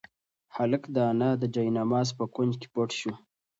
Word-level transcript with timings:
هلک 0.55 0.83
د 0.95 0.97
انا 1.11 1.31
د 1.41 1.43
جاینماز 1.55 2.09
په 2.17 2.25
کونج 2.35 2.53
کې 2.61 2.67
پټ 2.73 2.89
شو. 2.99 3.13